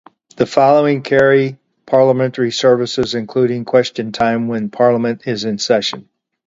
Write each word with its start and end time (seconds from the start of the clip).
The 0.35 0.47
following 0.47 1.03
carry 1.03 1.59
parliamentary 1.85 2.51
services, 2.51 3.13
including 3.13 3.65
Question 3.65 4.11
Time, 4.11 4.47
when 4.47 4.71
parliament 4.71 5.27
is 5.27 5.45
in 5.45 5.59
session. 5.59 6.09